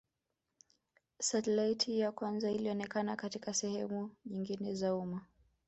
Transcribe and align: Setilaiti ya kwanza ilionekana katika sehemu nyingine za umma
Setilaiti 1.21 1.99
ya 1.99 2.11
kwanza 2.11 2.51
ilionekana 2.51 3.15
katika 3.15 3.53
sehemu 3.53 4.11
nyingine 4.25 4.75
za 4.75 4.95
umma 4.95 5.25